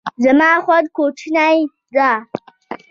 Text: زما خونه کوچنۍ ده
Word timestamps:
زما 0.23 0.49
خونه 0.65 0.89
کوچنۍ 0.97 1.57
ده 1.95 2.09